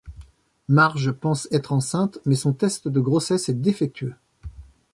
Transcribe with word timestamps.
Marge 0.67 1.11
pense 1.11 1.47
être 1.51 1.71
enceinte, 1.71 2.17
mais 2.25 2.33
son 2.33 2.53
test 2.53 2.87
de 2.87 2.99
grossesse 2.99 3.49
est 3.49 3.61
défectueux. 3.61 4.15